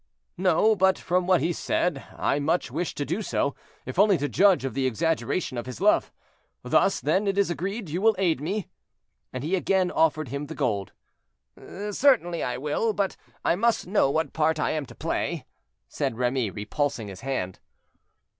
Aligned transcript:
"No; 0.39 0.75
but 0.75 0.97
from 0.97 1.27
what 1.27 1.41
he 1.41 1.53
said 1.53 2.03
I 2.17 2.39
much 2.39 2.71
wish 2.71 2.95
to 2.95 3.05
do 3.05 3.21
so, 3.21 3.53
if 3.85 3.99
only 3.99 4.17
to 4.17 4.27
judge 4.27 4.65
of 4.65 4.73
the 4.73 4.87
exaggeration 4.87 5.59
of 5.59 5.67
his 5.67 5.79
love. 5.79 6.11
Thus, 6.63 6.99
then, 6.99 7.27
it 7.27 7.37
is 7.37 7.51
agreed; 7.51 7.87
you 7.87 8.01
will 8.01 8.15
aid 8.17 8.41
me?" 8.41 8.67
and 9.31 9.43
he 9.43 9.55
again 9.55 9.91
offered 9.91 10.29
him 10.29 10.47
the 10.47 10.55
gold. 10.55 10.93
"Certainly 11.91 12.41
I 12.41 12.57
will, 12.57 12.93
but 12.93 13.15
I 13.45 13.55
must 13.55 13.85
know 13.85 14.09
what 14.09 14.33
part 14.33 14.59
I 14.59 14.71
am 14.71 14.87
to 14.87 14.95
play," 14.95 15.45
said 15.87 16.17
Remy, 16.17 16.49
repulsing 16.49 17.07
his 17.07 17.21
hand. 17.21 17.59